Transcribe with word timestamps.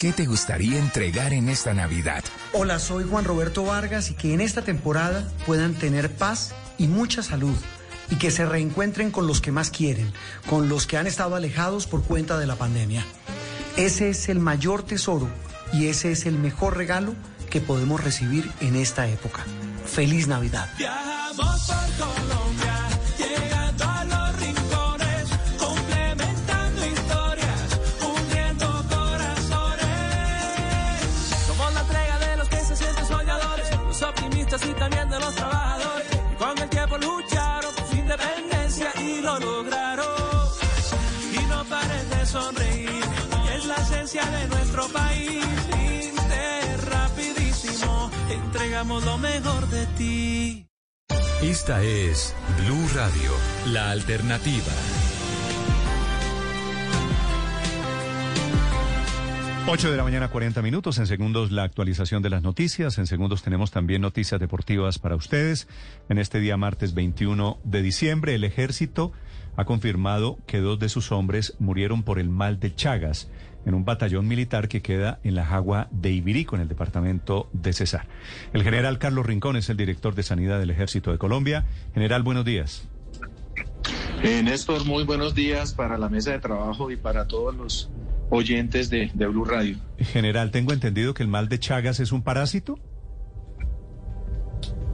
¿Qué 0.00 0.14
te 0.14 0.24
gustaría 0.24 0.78
entregar 0.78 1.34
en 1.34 1.50
esta 1.50 1.74
Navidad? 1.74 2.24
Hola, 2.54 2.78
soy 2.78 3.04
Juan 3.04 3.26
Roberto 3.26 3.64
Vargas 3.64 4.10
y 4.10 4.14
que 4.14 4.32
en 4.32 4.40
esta 4.40 4.62
temporada 4.62 5.30
puedan 5.44 5.74
tener 5.74 6.10
paz 6.10 6.54
y 6.78 6.86
mucha 6.86 7.22
salud 7.22 7.54
y 8.08 8.16
que 8.16 8.30
se 8.30 8.46
reencuentren 8.46 9.10
con 9.10 9.26
los 9.26 9.42
que 9.42 9.52
más 9.52 9.68
quieren, 9.68 10.10
con 10.48 10.70
los 10.70 10.86
que 10.86 10.96
han 10.96 11.06
estado 11.06 11.36
alejados 11.36 11.86
por 11.86 12.02
cuenta 12.02 12.38
de 12.38 12.46
la 12.46 12.56
pandemia. 12.56 13.04
Ese 13.76 14.08
es 14.08 14.30
el 14.30 14.40
mayor 14.40 14.84
tesoro 14.84 15.28
y 15.70 15.88
ese 15.88 16.12
es 16.12 16.24
el 16.24 16.38
mejor 16.38 16.78
regalo 16.78 17.14
que 17.50 17.60
podemos 17.60 18.02
recibir 18.02 18.50
en 18.62 18.76
esta 18.76 19.06
época. 19.06 19.44
Feliz 19.84 20.26
Navidad. 20.28 20.70
y 20.78 22.39
de 44.40 44.48
nuestro 44.48 44.88
país. 44.88 45.44
Inter, 46.08 46.90
rapidísimo, 46.90 48.10
entregamos 48.30 49.04
lo 49.04 49.18
mejor 49.18 49.68
de 49.68 49.86
ti. 49.98 50.66
Esta 51.42 51.82
es 51.82 52.34
Blue 52.58 52.88
Radio, 52.94 53.32
la 53.72 53.90
alternativa. 53.90 54.72
8 59.66 59.90
de 59.90 59.96
la 59.96 60.02
mañana, 60.02 60.28
40 60.28 60.62
minutos. 60.62 60.98
En 60.98 61.06
segundos, 61.06 61.52
la 61.52 61.62
actualización 61.62 62.22
de 62.22 62.30
las 62.30 62.42
noticias. 62.42 62.98
En 62.98 63.06
segundos, 63.06 63.42
tenemos 63.42 63.70
también 63.70 64.02
noticias 64.02 64.40
deportivas 64.40 64.98
para 64.98 65.16
ustedes. 65.16 65.68
En 66.08 66.18
este 66.18 66.40
día, 66.40 66.56
martes 66.56 66.92
21 66.92 67.58
de 67.62 67.82
diciembre, 67.82 68.34
el 68.34 68.44
ejército 68.44 69.12
ha 69.56 69.64
confirmado 69.64 70.38
que 70.46 70.58
dos 70.58 70.78
de 70.78 70.88
sus 70.88 71.12
hombres 71.12 71.54
murieron 71.58 72.02
por 72.02 72.18
el 72.18 72.28
mal 72.28 72.58
de 72.58 72.74
Chagas 72.74 73.28
en 73.66 73.74
un 73.74 73.84
batallón 73.84 74.26
militar 74.26 74.68
que 74.68 74.82
queda 74.82 75.18
en 75.22 75.34
la 75.34 75.44
Jagua 75.44 75.88
de 75.90 76.10
Ibirico, 76.10 76.56
en 76.56 76.62
el 76.62 76.68
departamento 76.68 77.48
de 77.52 77.72
Cesar. 77.72 78.06
El 78.52 78.62
general 78.62 78.98
Carlos 78.98 79.26
Rincón 79.26 79.56
es 79.56 79.68
el 79.68 79.76
director 79.76 80.14
de 80.14 80.22
Sanidad 80.22 80.58
del 80.58 80.70
Ejército 80.70 81.12
de 81.12 81.18
Colombia. 81.18 81.64
General, 81.94 82.22
buenos 82.22 82.44
días. 82.44 82.88
Eh, 84.22 84.42
Néstor, 84.42 84.84
muy 84.84 85.04
buenos 85.04 85.34
días 85.34 85.72
para 85.72 85.96
la 85.96 86.08
mesa 86.08 86.32
de 86.32 86.38
trabajo 86.38 86.90
y 86.90 86.96
para 86.96 87.26
todos 87.26 87.54
los 87.54 87.90
oyentes 88.28 88.90
de, 88.90 89.10
Blue 89.14 89.44
Radio. 89.44 89.76
General, 89.98 90.50
tengo 90.50 90.72
entendido 90.72 91.14
que 91.14 91.22
el 91.22 91.28
mal 91.28 91.48
de 91.48 91.58
Chagas 91.58 92.00
es 92.00 92.12
un 92.12 92.22
parásito. 92.22 92.78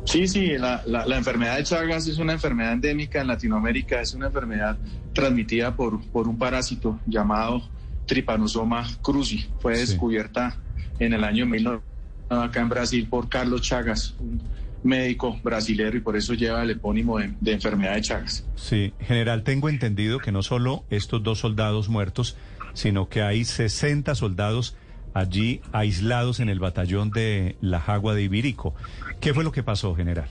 Sí, 0.04 0.28
sí, 0.28 0.52
la, 0.56 0.82
enfermedad 1.16 1.56
de 1.56 1.64
Chagas 1.64 2.06
es 2.06 2.18
una 2.18 2.34
enfermedad 2.34 2.72
endémica 2.72 3.20
en 3.20 3.26
Latinoamérica, 3.26 4.00
es 4.00 4.14
una 4.14 4.26
enfermedad 4.28 4.78
transmitida 5.12 5.74
por, 5.74 6.00
por 6.10 6.28
un 6.28 6.38
parásito 6.38 7.00
llamado 7.06 7.62
Trypanosoma 8.06 8.86
cruzi. 9.02 9.46
Fue 9.60 9.76
descubierta 9.76 10.56
en 10.98 11.12
el 11.12 11.24
año 11.24 11.46
1900 11.46 11.96
acá 12.28 12.60
en 12.60 12.68
Brasil 12.68 13.06
por 13.08 13.28
Carlos 13.28 13.62
Chagas, 13.62 14.14
un 14.18 14.42
médico 14.82 15.38
brasilero 15.42 15.96
y 15.96 16.00
por 16.00 16.16
eso 16.16 16.34
lleva 16.34 16.62
el 16.62 16.70
epónimo 16.70 17.18
de, 17.18 17.34
de 17.40 17.52
enfermedad 17.52 17.94
de 17.94 18.02
Chagas. 18.02 18.46
Sí, 18.56 18.92
general, 19.00 19.42
tengo 19.42 19.68
entendido 19.68 20.18
que 20.18 20.32
no 20.32 20.42
solo 20.42 20.84
estos 20.90 21.22
dos 21.22 21.40
soldados 21.40 21.88
muertos, 21.88 22.36
sino 22.74 23.08
que 23.08 23.22
hay 23.22 23.44
60 23.44 24.14
soldados 24.14 24.76
allí 25.14 25.62
aislados 25.72 26.40
en 26.40 26.48
el 26.48 26.58
batallón 26.58 27.10
de 27.10 27.56
la 27.60 27.80
Jagua 27.80 28.14
de 28.14 28.24
Ibirico. 28.24 28.74
¿Qué 29.20 29.32
fue 29.32 29.44
lo 29.44 29.52
que 29.52 29.62
pasó, 29.62 29.94
general? 29.94 30.28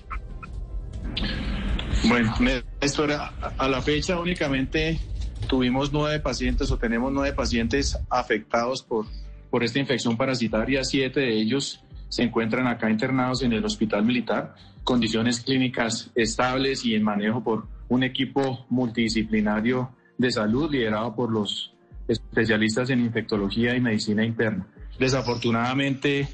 Bueno, 2.08 2.34
esto 2.82 3.06
era, 3.06 3.34
a 3.58 3.68
la 3.68 3.82
fecha 3.82 4.20
únicamente 4.20 5.00
tuvimos 5.46 5.94
nueve 5.94 6.20
pacientes 6.20 6.72
o 6.72 6.78
tenemos 6.78 7.12
nueve 7.12 7.34
pacientes 7.34 7.98
afectados 8.10 8.84
por, 8.84 9.06
por 9.50 9.64
esta 9.64 9.80
infección 9.80 10.18
parasitaria. 10.18 10.84
Siete 10.84 11.22
de 11.22 11.34
ellos 11.34 11.84
se 12.10 12.24
encuentran 12.24 12.68
acá 12.68 12.90
internados 12.90 13.42
en 13.42 13.54
el 13.54 13.66
hospital 13.66 14.04
militar, 14.04 14.56
condiciones 14.84 15.40
clínicas 15.42 16.12
estables 16.16 16.86
y 16.86 16.96
en 16.96 17.04
manejo 17.04 17.44
por 17.44 17.68
un 17.90 18.04
equipo 18.04 18.66
multidisciplinario 18.70 19.90
de 20.18 20.32
salud 20.32 20.72
liderado 20.72 21.16
por 21.16 21.32
los 21.32 21.74
especialistas 22.08 22.90
en 22.90 23.00
infectología 23.00 23.76
y 23.76 23.82
medicina 23.82 24.24
interna. 24.24 24.68
Desafortunadamente, 25.00 26.28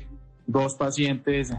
dos 0.45 0.75
pacientes 0.75 1.53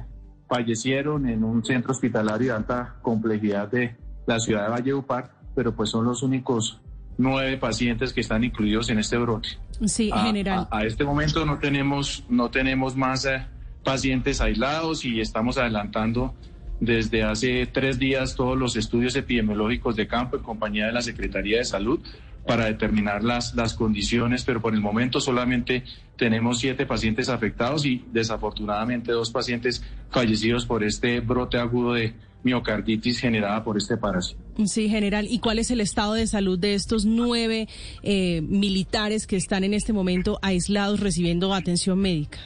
fallecieron 0.49 1.27
en 1.29 1.45
un 1.45 1.65
centro 1.65 1.93
hospitalario 1.93 2.49
de 2.49 2.59
alta 2.59 2.97
complejidad 3.03 3.69
de 3.69 3.97
la 4.27 4.39
ciudad 4.39 4.65
de 4.65 4.71
Valledupar, 4.71 5.33
pero 5.55 5.75
pues 5.75 5.91
son 5.91 6.05
los 6.05 6.23
únicos 6.23 6.81
nueve 7.19 7.57
pacientes 7.57 8.13
que 8.13 8.21
están 8.21 8.45
incluidos 8.45 8.91
en 8.91 8.99
este 8.99 9.17
brote. 9.19 9.51
Sí, 9.87 10.11
general. 10.13 10.69
A, 10.71 10.85
este 10.85 11.05
momento 11.05 11.45
no 11.45 11.59
tenemos, 11.59 12.25
no 12.29 12.51
tenemos 12.51 12.97
más 12.97 13.25
eh, 13.25 13.45
pacientes 13.85 14.41
aislados 14.41 15.05
y 15.05 15.21
estamos 15.21 15.59
adelantando 15.59 16.35
desde 16.81 17.23
hace 17.23 17.67
tres 17.67 17.99
días 17.99 18.35
todos 18.35 18.59
los 18.59 18.77
estudios 18.77 19.15
epidemiológicos 19.15 19.95
de 19.95 20.09
campo 20.09 20.37
en 20.37 20.43
compañía 20.43 20.87
de 20.87 20.93
la 20.93 21.03
Secretaría 21.03 21.59
de 21.59 21.65
Salud 21.65 22.01
para 22.47 22.65
determinar 22.65 23.23
las, 23.23 23.55
las 23.55 23.75
condiciones, 23.75 24.45
pero 24.45 24.61
por 24.61 24.75
el 24.75 24.81
momento 24.81 25.21
solamente 25.21 25.85
tenemos 26.17 26.59
siete 26.59 26.87
pacientes 26.87 27.29
afectados 27.29 27.87
y 27.87 28.05
desafortunadamente 28.13 29.13
dos 29.13 29.31
pacientes 29.31 29.85
fallecidos 30.11 30.67
por 30.67 30.83
este 30.83 31.21
brote 31.21 31.59
agudo 31.59 31.95
de 31.95 32.15
miocarditis 32.43 33.19
generada 33.19 33.63
por 33.63 33.79
este 33.79 33.97
parásito. 33.97 34.41
Sí, 34.67 34.89
general. 34.89 35.27
¿Y 35.29 35.39
cuál 35.39 35.59
es 35.59 35.71
el 35.71 35.81
estado 35.81 36.15
de 36.15 36.27
salud 36.27 36.59
de 36.59 36.75
estos 36.75 37.05
nueve 37.05 37.69
eh, 38.03 38.41
militares 38.43 39.27
que 39.27 39.37
están 39.37 39.65
en 39.65 39.75
este 39.75 39.93
momento 39.93 40.39
aislados 40.43 41.01
recibiendo 41.01 41.55
atención 41.55 41.99
médica? 41.99 42.39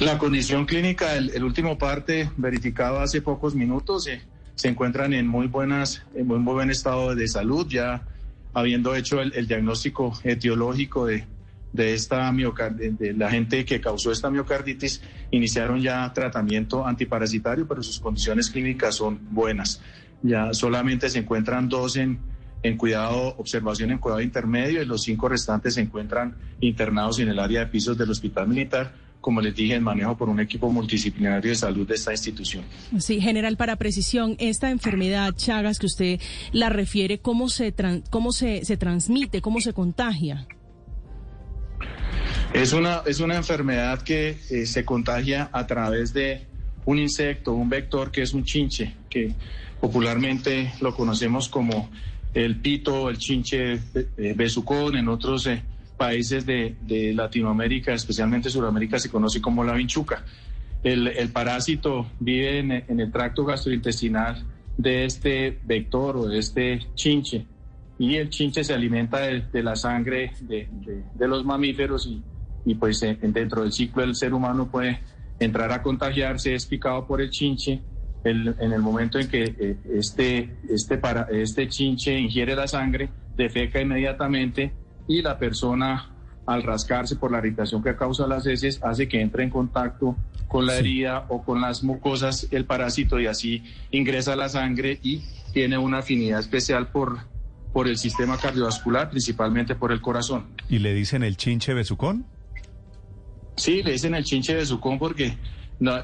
La 0.00 0.18
condición 0.18 0.66
clínica, 0.66 1.16
el, 1.16 1.44
último 1.44 1.78
parte 1.78 2.30
verificado 2.36 3.00
hace 3.00 3.22
pocos 3.22 3.54
minutos, 3.54 4.08
eh, 4.08 4.20
se 4.54 4.68
encuentran 4.68 5.14
en 5.14 5.26
muy 5.26 5.46
buenas, 5.46 6.02
en 6.14 6.26
muy 6.26 6.38
buen 6.38 6.70
estado 6.70 7.14
de 7.14 7.28
salud, 7.28 7.66
ya 7.68 8.02
habiendo 8.52 8.94
hecho 8.94 9.20
el, 9.20 9.46
diagnóstico 9.46 10.12
etiológico 10.24 11.06
de, 11.06 11.24
de 11.74 11.92
esta 11.92 12.32
miocarditis, 12.32 12.98
de 12.98 13.12
la 13.12 13.30
gente 13.30 13.64
que 13.64 13.80
causó 13.80 14.12
esta 14.12 14.30
miocarditis, 14.30 15.02
iniciaron 15.32 15.82
ya 15.82 16.10
tratamiento 16.14 16.86
antiparasitario, 16.86 17.68
pero 17.68 17.82
sus 17.82 17.98
condiciones 17.98 18.48
clínicas 18.48 18.94
son 18.94 19.18
buenas. 19.30 19.82
Ya 20.22 20.54
solamente 20.54 21.10
se 21.10 21.18
encuentran 21.18 21.68
dos 21.68 21.96
en, 21.96 22.20
en 22.62 22.76
cuidado, 22.76 23.34
observación 23.36 23.90
en 23.90 23.98
cuidado 23.98 24.22
intermedio 24.22 24.80
y 24.80 24.86
los 24.86 25.02
cinco 25.02 25.28
restantes 25.28 25.74
se 25.74 25.82
encuentran 25.82 26.36
internados 26.60 27.18
en 27.18 27.28
el 27.28 27.38
área 27.40 27.60
de 27.60 27.66
pisos 27.66 27.98
del 27.98 28.08
Hospital 28.08 28.48
Militar 28.48 29.04
como 29.24 29.40
les 29.40 29.54
dije, 29.54 29.74
en 29.74 29.82
manejo 29.82 30.18
por 30.18 30.28
un 30.28 30.38
equipo 30.38 30.70
multidisciplinario 30.70 31.48
de 31.48 31.56
salud 31.56 31.88
de 31.88 31.94
esta 31.94 32.12
institución. 32.12 32.62
Sí, 32.98 33.22
general, 33.22 33.56
para 33.56 33.76
precisión, 33.76 34.36
esta 34.38 34.70
enfermedad 34.70 35.32
Chagas 35.34 35.78
que 35.78 35.86
usted 35.86 36.20
la 36.52 36.68
refiere, 36.68 37.20
¿cómo 37.20 37.48
se, 37.48 37.74
cómo 38.10 38.32
se, 38.32 38.60
transmite, 38.76 39.40
cómo 39.40 39.62
se 39.62 39.72
contagia? 39.72 40.46
Es 42.54 42.72
una, 42.72 43.02
es 43.04 43.18
una 43.18 43.34
enfermedad 43.34 44.02
que 44.02 44.38
eh, 44.48 44.64
se 44.64 44.84
contagia 44.84 45.50
a 45.52 45.66
través 45.66 46.14
de 46.14 46.46
un 46.84 47.00
insecto, 47.00 47.52
un 47.52 47.68
vector 47.68 48.12
que 48.12 48.22
es 48.22 48.32
un 48.32 48.44
chinche, 48.44 48.94
que 49.10 49.32
popularmente 49.80 50.72
lo 50.80 50.94
conocemos 50.94 51.48
como 51.48 51.90
el 52.32 52.60
pito, 52.60 53.10
el 53.10 53.18
chinche 53.18 53.72
eh, 53.72 54.34
besucón, 54.36 54.96
en 54.96 55.08
otros 55.08 55.48
eh, 55.48 55.64
países 55.96 56.46
de, 56.46 56.76
Latinoamérica, 57.12 57.92
especialmente 57.92 58.48
Sudamérica, 58.48 59.00
se 59.00 59.10
conoce 59.10 59.40
como 59.40 59.64
la 59.64 59.72
vinchuca. 59.72 60.24
El, 60.84 61.30
parásito 61.32 62.06
vive 62.20 62.60
en, 62.60 63.00
el 63.00 63.10
tracto 63.10 63.44
gastrointestinal 63.44 64.44
de 64.76 65.06
este 65.06 65.58
vector 65.64 66.16
o 66.16 66.28
de 66.28 66.38
este 66.38 66.86
chinche 66.94 67.46
y 67.98 68.16
el 68.16 68.28
chinche 68.28 68.62
se 68.62 68.74
alimenta 68.74 69.20
de, 69.20 69.62
la 69.62 69.74
sangre 69.74 70.32
de, 70.40 70.68
los 71.26 71.44
mamíferos 71.44 72.06
y, 72.06 72.22
pues 72.74 73.00
dentro 73.00 73.62
del 73.62 73.72
ciclo 73.72 74.02
del 74.02 74.14
ser 74.14 74.32
humano 74.32 74.70
puede 74.70 75.00
entrar 75.38 75.72
a 75.72 75.82
contagiarse, 75.82 76.54
es 76.54 76.66
picado 76.66 77.06
por 77.06 77.20
el 77.20 77.30
chinche. 77.30 77.82
en 78.24 78.72
el 78.72 78.80
momento 78.80 79.18
en 79.18 79.28
que 79.28 79.54
eh, 79.58 79.76
este, 79.92 80.56
este, 80.70 80.96
para, 80.96 81.28
este 81.30 81.68
chinche 81.68 82.18
ingiere 82.18 82.56
la 82.56 82.66
sangre, 82.66 83.10
defeca 83.36 83.82
inmediatamente 83.82 84.72
y 85.06 85.20
la 85.20 85.38
persona 85.38 86.10
al 86.46 86.62
rascarse 86.62 87.16
por 87.16 87.30
la 87.30 87.38
irritación 87.38 87.82
que 87.82 87.96
causa 87.96 88.26
las 88.26 88.46
heces 88.46 88.80
hace 88.82 89.08
que 89.08 89.20
entre 89.20 89.44
en 89.44 89.50
contacto 89.50 90.16
con 90.48 90.66
la 90.66 90.76
herida 90.76 91.26
o 91.28 91.42
con 91.42 91.60
las 91.60 91.82
mucosas 91.82 92.48
el 92.50 92.64
parásito 92.64 93.18
y 93.18 93.26
así 93.26 93.62
ingresa 93.90 94.34
a 94.34 94.36
la 94.36 94.48
sangre 94.48 94.98
y 95.02 95.22
tiene 95.52 95.78
una 95.78 95.98
afinidad 95.98 96.40
especial 96.40 96.88
por, 96.88 97.18
por 97.72 97.88
el 97.88 97.96
sistema 97.96 98.38
cardiovascular, 98.38 99.10
principalmente 99.10 99.74
por 99.74 99.92
el 99.92 100.00
corazón. 100.00 100.46
¿Y 100.68 100.78
le 100.78 100.94
dicen 100.94 101.22
el 101.22 101.36
chinche 101.36 101.74
besucón? 101.74 102.26
Sí, 103.56 103.82
le 103.82 103.92
dicen 103.92 104.14
el 104.14 104.24
chinche 104.24 104.54
besucón 104.54 104.98
porque 104.98 105.36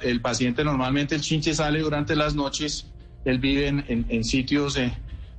el 0.02 0.20
paciente 0.20 0.64
normalmente 0.64 1.14
el 1.14 1.20
chinche 1.20 1.54
sale 1.54 1.80
durante 1.80 2.16
las 2.16 2.34
noches, 2.34 2.86
él 3.24 3.38
vive 3.38 3.68
en, 3.68 4.24
sitios, 4.24 4.76
eh, 4.76 4.92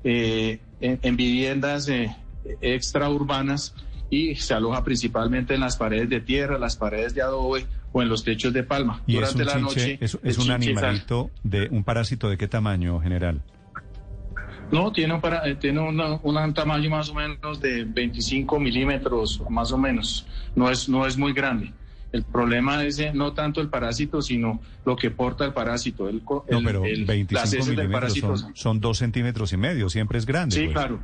eh, 0.03 0.59
en, 0.81 1.15
viviendas 1.15 1.87
eh, 1.89 2.15
extraurbanas 2.61 3.73
y 4.09 4.35
se 4.35 4.53
aloja 4.53 4.83
principalmente 4.83 5.53
en 5.53 5.61
las 5.61 5.77
paredes 5.77 6.09
de 6.09 6.21
tierra, 6.21 6.57
las 6.57 6.75
paredes 6.75 7.13
de 7.15 7.21
adobe 7.21 7.65
o 7.93 8.01
en 8.01 8.09
los 8.09 8.23
techos 8.23 8.53
de 8.53 8.63
palma. 8.63 9.01
¿Y 9.07 9.15
Durante 9.15 9.45
la 9.45 9.55
noche. 9.55 9.97
Es, 10.01 10.37
un 10.37 10.51
animalito, 10.51 11.31
de 11.43 11.67
un 11.71 11.83
parásito 11.83 12.29
de 12.29 12.37
qué 12.37 12.47
tamaño 12.47 12.99
general? 12.99 13.41
No, 14.71 14.91
tiene, 14.93 15.13
un, 15.15 15.21
para, 15.21 15.59
tiene 15.59 15.81
un 15.81 16.53
tamaño 16.53 16.89
más 16.89 17.09
o 17.09 17.13
menos 17.13 17.59
de 17.59 17.83
25 17.83 18.57
milímetros, 18.57 19.43
más 19.49 19.71
o 19.73 19.77
menos. 19.77 20.25
No 20.55 20.69
es, 20.69 20.87
no 20.87 21.05
es 21.05 21.17
muy 21.17 21.33
grande. 21.33 21.73
El 22.11 22.23
problema 22.23 22.83
es 22.83 22.99
eh, 22.99 23.11
no 23.13 23.33
tanto 23.33 23.61
el 23.61 23.69
parásito, 23.69 24.21
sino 24.21 24.59
lo 24.85 24.95
que 24.95 25.11
porta 25.11 25.45
el 25.45 25.53
parásito. 25.53 26.09
El, 26.09 26.21
no, 26.25 26.43
pero 26.63 26.81
25 26.81 27.65
milímetros 27.65 28.47
son, 28.53 28.79
dos 28.79 28.97
centímetros 28.97 29.53
y 29.53 29.57
medio, 29.57 29.89
siempre 29.89 30.19
es 30.19 30.25
grande. 30.25 30.55
Sí, 30.55 30.63
pues. 30.63 30.73
claro. 30.73 30.99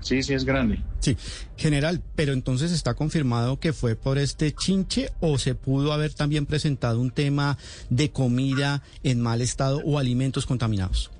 Sí, 0.00 0.22
sí 0.22 0.32
es 0.32 0.44
grande. 0.44 0.80
Sí, 1.00 1.16
general, 1.56 2.00
pero 2.14 2.32
entonces 2.32 2.70
está 2.70 2.94
confirmado 2.94 3.58
que 3.58 3.72
fue 3.72 3.96
por 3.96 4.18
este 4.18 4.52
chinche 4.52 5.10
o 5.20 5.38
se 5.38 5.56
pudo 5.56 5.92
haber 5.92 6.14
también 6.14 6.46
presentado 6.46 7.00
un 7.00 7.10
tema 7.10 7.58
de 7.90 8.10
comida 8.10 8.82
en 9.02 9.20
mal 9.20 9.40
estado 9.40 9.80
o 9.84 9.98
alimentos 9.98 10.46
contaminados. 10.46 11.10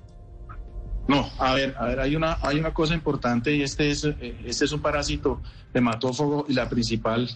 No, 1.09 1.29
a 1.39 1.55
ver, 1.55 1.75
a 1.77 1.87
ver, 1.87 1.99
hay 1.99 2.15
una, 2.15 2.37
hay 2.41 2.59
una 2.59 2.73
cosa 2.73 2.93
importante 2.93 3.53
y 3.53 3.63
este 3.63 3.89
es, 3.89 4.05
eh, 4.05 4.37
este 4.45 4.65
es 4.65 4.71
un 4.71 4.81
parásito 4.81 5.41
hematófago 5.73 6.45
y 6.47 6.53
la 6.53 6.69
principal 6.69 7.27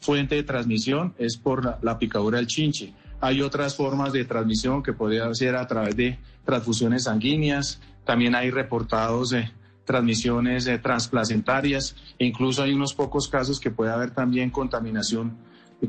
fuente 0.00 0.34
de 0.34 0.42
transmisión 0.42 1.14
es 1.18 1.36
por 1.36 1.78
la, 1.82 1.98
picadura 1.98 2.38
del 2.38 2.46
chinche. 2.46 2.92
Hay 3.20 3.42
otras 3.42 3.76
formas 3.76 4.12
de 4.12 4.24
transmisión 4.24 4.82
que 4.82 4.92
podría 4.92 5.32
ser 5.34 5.56
a 5.56 5.66
través 5.66 5.94
de 5.96 6.18
transfusiones 6.44 7.04
sanguíneas. 7.04 7.80
También 8.04 8.34
hay 8.34 8.50
reportados 8.50 9.30
de 9.30 9.50
transmisiones 9.84 10.66
eh, 10.66 10.78
transplacentarias 10.78 11.96
e 12.18 12.24
incluso 12.24 12.62
hay 12.62 12.72
unos 12.72 12.94
pocos 12.94 13.28
casos 13.28 13.60
que 13.60 13.70
puede 13.70 13.92
haber 13.92 14.12
también 14.12 14.50
contaminación 14.50 15.36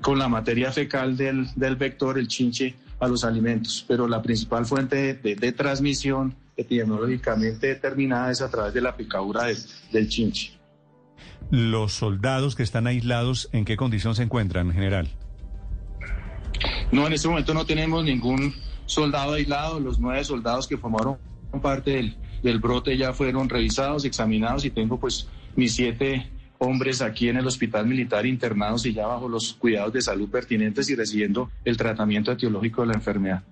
con 0.01 0.17
la 0.19 0.27
materia 0.27 0.71
fecal 0.71 1.17
del, 1.17 1.47
del 1.55 1.75
vector, 1.75 2.17
el 2.17 2.27
chinche, 2.27 2.75
a 2.99 3.07
los 3.07 3.23
alimentos. 3.23 3.83
Pero 3.87 4.07
la 4.07 4.21
principal 4.21 4.65
fuente 4.65 5.15
de, 5.15 5.51
transmisión 5.51 6.35
epidemiológicamente 6.55 7.67
determinada 7.67 8.31
es 8.31 8.41
a 8.41 8.49
través 8.49 8.73
de 8.73 8.81
la 8.81 8.95
picadura 8.95 9.45
del 9.91 10.07
chinche. 10.07 10.60
¿Los 11.49 11.93
soldados 11.93 12.55
que 12.55 12.63
están 12.63 12.87
aislados 12.87 13.49
en 13.51 13.65
qué 13.65 13.75
condición 13.75 14.15
se 14.15 14.23
encuentran, 14.23 14.67
en 14.67 14.73
general? 14.73 15.09
No, 16.91 17.07
en 17.07 17.13
este 17.13 17.27
momento 17.27 17.53
no 17.53 17.65
tenemos 17.65 18.03
ningún 18.03 18.53
soldado 18.85 19.33
aislado. 19.33 19.79
Los 19.79 19.99
nueve 19.99 20.23
soldados 20.23 20.67
que 20.67 20.77
formaron 20.77 21.17
parte 21.61 21.91
del, 21.91 22.15
del 22.43 22.59
brote 22.59 22.97
ya 22.97 23.13
fueron 23.13 23.49
revisados, 23.49 24.05
examinados 24.05 24.63
y 24.65 24.69
tengo 24.69 24.99
pues 24.99 25.27
mis 25.55 25.75
siete 25.75 26.29
hombres 26.59 27.01
aquí 27.01 27.27
en 27.27 27.37
el 27.37 27.47
hospital 27.47 27.87
militar 27.87 28.25
internados 28.25 28.85
y 28.85 28.93
ya 28.93 29.07
bajo 29.07 29.27
los 29.27 29.53
cuidados 29.53 29.93
de 29.93 30.01
salud 30.01 30.29
pertinentes 30.29 30.89
y 30.89 30.95
recibiendo 30.95 31.49
el 31.65 31.75
tratamiento 31.75 32.31
etiológico 32.31 32.81
de 32.81 32.87
la 32.87 32.93
enfermedad. 32.93 33.43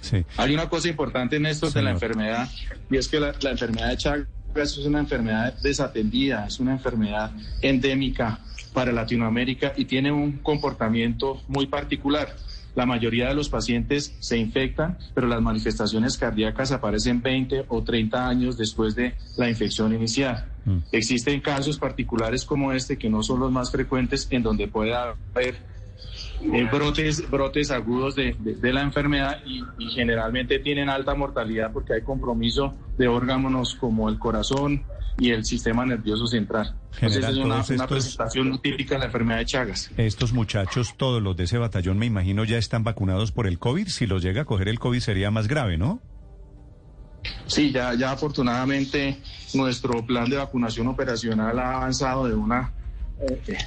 Sí. 0.00 0.24
Hay 0.36 0.52
una 0.52 0.68
cosa 0.68 0.88
importante 0.88 1.36
en 1.36 1.46
esto 1.46 1.70
de 1.70 1.82
la 1.82 1.90
enfermedad 1.90 2.48
y 2.90 2.96
es 2.96 3.08
que 3.08 3.20
la, 3.20 3.34
la 3.40 3.50
enfermedad 3.50 3.88
de 3.88 3.96
Chagas 3.96 4.28
es 4.62 4.78
una 4.78 5.00
enfermedad 5.00 5.54
desatendida, 5.62 6.46
es 6.46 6.60
una 6.60 6.72
enfermedad 6.72 7.30
endémica 7.62 8.40
para 8.72 8.92
Latinoamérica 8.92 9.72
y 9.76 9.86
tiene 9.86 10.12
un 10.12 10.38
comportamiento 10.38 11.42
muy 11.48 11.66
particular. 11.66 12.36
La 12.74 12.84
mayoría 12.84 13.28
de 13.28 13.34
los 13.34 13.48
pacientes 13.48 14.14
se 14.20 14.36
infectan, 14.36 14.98
pero 15.14 15.26
las 15.26 15.40
manifestaciones 15.40 16.18
cardíacas 16.18 16.72
aparecen 16.72 17.22
20 17.22 17.64
o 17.68 17.82
30 17.82 18.28
años 18.28 18.58
después 18.58 18.94
de 18.94 19.14
la 19.38 19.48
infección 19.48 19.94
inicial. 19.94 20.44
Mm. 20.66 20.78
Existen 20.92 21.40
casos 21.40 21.78
particulares 21.78 22.44
como 22.44 22.72
este, 22.72 22.98
que 22.98 23.08
no 23.08 23.22
son 23.22 23.40
los 23.40 23.50
más 23.50 23.70
frecuentes, 23.70 24.28
en 24.30 24.42
donde 24.42 24.68
puede 24.68 24.94
haber 24.94 25.56
eh, 26.42 26.68
brotes, 26.70 27.28
brotes 27.30 27.70
agudos 27.70 28.14
de, 28.14 28.36
la 28.62 28.82
enfermedad 28.82 29.42
y, 29.44 29.62
generalmente 29.90 30.58
tienen 30.58 30.88
alta 30.88 31.14
mortalidad 31.14 31.72
porque 31.72 31.94
hay 31.94 32.02
compromiso 32.02 32.74
de 32.98 33.08
órganos 33.08 33.74
como 33.74 34.08
el 34.08 34.18
corazón 34.18 34.84
y 35.18 35.30
el 35.30 35.44
sistema 35.44 35.86
nervioso 35.86 36.26
central. 36.26 36.74
General, 36.92 37.32
es 37.32 37.70
una, 37.70 37.86
presentación 37.86 38.58
típica 38.60 38.96
de 38.96 39.00
la 39.00 39.06
enfermedad 39.06 39.38
de 39.38 39.46
Chagas. 39.46 39.90
Estos 39.96 40.32
muchachos, 40.32 40.94
todos 40.96 41.22
los 41.22 41.36
de 41.36 41.44
ese 41.44 41.58
batallón, 41.58 41.98
me 41.98 42.06
imagino, 42.06 42.44
ya 42.44 42.58
están 42.58 42.84
vacunados 42.84 43.32
por 43.32 43.46
el 43.46 43.58
COVID. 43.58 43.88
Si 43.88 44.06
los 44.06 44.22
llega 44.22 44.42
a 44.42 44.44
coger 44.44 44.68
el 44.68 44.78
COVID 44.78 45.00
sería 45.00 45.30
más 45.30 45.48
grave, 45.48 45.78
¿no? 45.78 46.00
Sí, 47.46 47.72
ya, 47.72 47.94
ya 47.94 48.12
afortunadamente 48.12 49.18
nuestro 49.54 50.04
plan 50.04 50.28
de 50.28 50.36
vacunación 50.36 50.86
operacional 50.88 51.58
ha 51.58 51.76
avanzado 51.76 52.28
de 52.28 52.34
una 52.34 52.72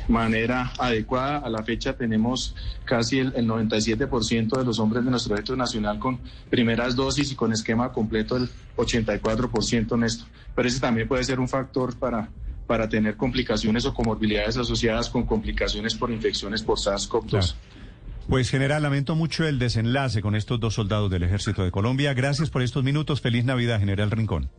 manera 0.08 0.72
adecuada. 0.78 1.38
A 1.38 1.50
la 1.50 1.64
fecha 1.64 1.94
tenemos 1.94 2.56
casi 2.86 3.20
el, 3.20 3.34
97% 3.34 4.58
de 4.58 4.66
los 4.66 4.80
hombres 4.80 5.04
de 5.04 5.12
nuestro 5.12 5.34
ejército 5.34 5.56
nacional 5.56 6.00
con 6.00 6.20
primeras 6.50 6.96
dosis 6.96 7.32
y 7.32 7.36
con 7.36 7.52
esquema 7.52 7.92
completo 7.92 8.38
el 8.38 8.50
84% 8.78 9.96
en 9.96 10.04
esto. 10.04 10.26
Pero 10.56 10.68
ese 10.68 10.80
también 10.80 11.08
puede 11.08 11.24
ser 11.24 11.40
un 11.40 11.48
factor 11.48 11.98
para, 11.98 12.30
para 12.68 12.88
tener 12.88 13.16
complicaciones 13.16 13.86
o 13.86 13.94
comorbilidades 13.94 14.58
asociadas 14.58 15.10
con 15.10 15.26
complicaciones 15.26 15.96
por 15.96 16.12
infecciones 16.12 16.62
por 16.62 16.78
SARS-CoV-2. 16.78 17.56
Pues 18.30 18.52
general, 18.52 18.84
lamento 18.84 19.16
mucho 19.16 19.48
el 19.48 19.58
desenlace 19.58 20.22
con 20.22 20.36
estos 20.36 20.60
dos 20.60 20.76
soldados 20.76 21.10
del 21.10 21.24
Ejército 21.24 21.64
de 21.64 21.72
Colombia. 21.72 22.14
Gracias 22.14 22.52
por 22.52 22.62
estos 22.62 22.84
minutos. 22.84 23.22
Feliz 23.22 23.44
Navidad, 23.44 23.80
general 23.80 24.12
Rincón. 24.12 24.52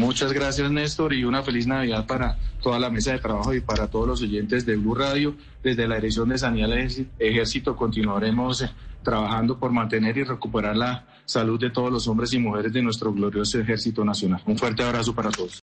Muchas 0.00 0.32
gracias, 0.32 0.70
Néstor, 0.70 1.12
y 1.12 1.24
una 1.24 1.42
feliz 1.42 1.66
Navidad 1.66 2.06
para 2.06 2.38
toda 2.62 2.78
la 2.78 2.88
mesa 2.88 3.12
de 3.12 3.18
trabajo 3.18 3.52
y 3.52 3.60
para 3.60 3.88
todos 3.88 4.08
los 4.08 4.22
oyentes 4.22 4.64
de 4.64 4.76
Blue 4.76 4.94
Radio. 4.94 5.36
Desde 5.62 5.86
la 5.86 5.96
Dirección 5.96 6.30
de 6.30 6.38
Sanidad 6.38 6.70
del 6.70 7.06
Ejército 7.18 7.76
continuaremos 7.76 8.62
eh, 8.62 8.70
trabajando 9.02 9.58
por 9.58 9.72
mantener 9.72 10.16
y 10.16 10.24
recuperar 10.24 10.74
la 10.74 11.04
salud 11.26 11.60
de 11.60 11.68
todos 11.68 11.92
los 11.92 12.08
hombres 12.08 12.32
y 12.32 12.38
mujeres 12.38 12.72
de 12.72 12.80
nuestro 12.80 13.12
glorioso 13.12 13.60
Ejército 13.60 14.02
Nacional. 14.02 14.40
Un 14.46 14.56
fuerte 14.56 14.82
abrazo 14.82 15.14
para 15.14 15.30
todos. 15.30 15.52